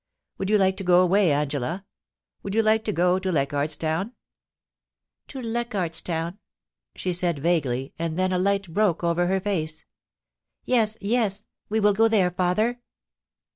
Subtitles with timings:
[0.39, 1.85] Would you like to go away, Angela?
[2.41, 4.13] Would you like to go to Leichardt's Town?
[5.27, 6.39] To Leichardt's Town,'
[6.95, 9.85] she said vaguely, and then a light broke over her face;
[10.65, 12.81] *yes, yes, we will go there, father.'